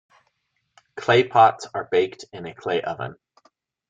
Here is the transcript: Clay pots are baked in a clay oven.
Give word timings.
Clay 0.95 1.23
pots 1.27 1.67
are 1.75 1.87
baked 1.91 2.25
in 2.33 2.47
a 2.47 2.55
clay 2.55 2.81
oven. 2.81 3.17